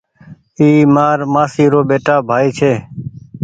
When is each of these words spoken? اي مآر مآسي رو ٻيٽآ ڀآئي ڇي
اي 0.59 0.69
مآر 0.95 1.17
مآسي 1.33 1.65
رو 1.71 1.81
ٻيٽآ 1.87 2.15
ڀآئي 2.29 2.49
ڇي 2.57 2.73